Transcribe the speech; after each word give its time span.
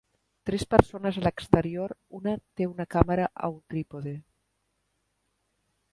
Tres 0.49 0.63
persones 0.73 1.19
a 1.19 1.21
l'exterior, 1.25 1.93
una 2.21 2.35
té 2.61 2.69
una 2.71 2.87
càmera 2.97 3.29
a 3.49 3.53
un 3.55 3.61
trípode. 3.75 4.15